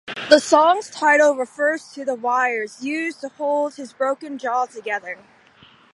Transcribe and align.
The 0.31 0.39
song's 0.39 0.89
title 0.89 1.35
refers 1.35 1.89
to 1.93 2.03
the 2.03 2.15
wires 2.15 2.83
used 2.83 3.21
to 3.21 3.29
hold 3.29 3.75
his 3.75 3.93
broken 3.93 4.39
jaw 4.39 4.65
together. 4.65 5.19